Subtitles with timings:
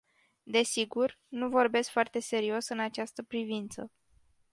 [0.45, 3.91] Desigur, nu vorbesc foarte serios în această privință.